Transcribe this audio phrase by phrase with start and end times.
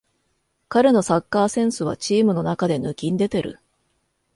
[0.67, 3.59] 彼のサッカーセンスはチームの中で抜きんでてる